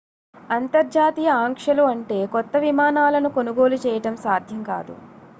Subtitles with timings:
[0.49, 4.95] అంతర్జాతీయ ఆంక్షలు అంటే కొత్త విమానాలను కొనుగోలు చేయడం సాధ్యం కాదు